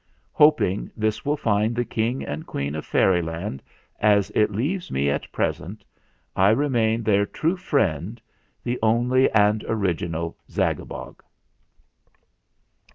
"Hoping 0.31 0.89
this 0.97 1.23
will 1.23 1.37
find 1.37 1.75
the 1.75 1.85
King 1.85 2.25
and 2.25 2.47
Queen 2.47 2.73
of 2.73 2.87
Fairyland 2.87 3.61
as 3.99 4.31
it 4.33 4.49
leaves 4.49 4.89
me 4.89 5.11
at 5.11 5.31
present, 5.31 5.85
I 6.35 6.49
re 6.49 6.69
main, 6.69 7.03
their 7.03 7.27
true 7.27 7.55
friend, 7.55 8.19
"THE 8.63 8.79
ONLY 8.81 9.29
AND 9.29 9.63
ORIGINAL 9.63 10.35
ZAGABOG." 10.49 11.21